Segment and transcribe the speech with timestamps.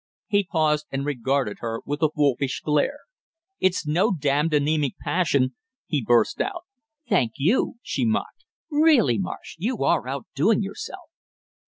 [0.29, 3.01] He paused and regarded her with a wolfish glare.
[3.59, 5.53] "It's no damned anemic passion!"
[5.85, 6.65] he burst out.
[7.07, 8.45] "Thank you," she mocked.
[8.71, 11.05] "Really, Marsh, you are outdoing yourself!"